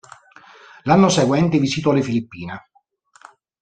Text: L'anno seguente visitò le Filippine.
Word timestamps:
L'anno 0.85 1.09
seguente 1.09 1.59
visitò 1.59 1.91
le 1.91 2.01
Filippine. 2.01 2.59